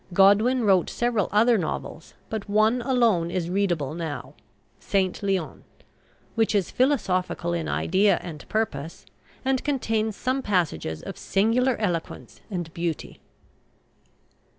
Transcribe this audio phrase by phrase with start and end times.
[0.13, 4.33] Godwin wrote several other novels, but one alone is readable now,
[4.79, 5.21] "St.
[5.21, 5.63] Leon,"
[6.33, 9.05] which is philosophical in idea and purpose,
[9.45, 13.19] and contains some passages of singular eloquence and beauty.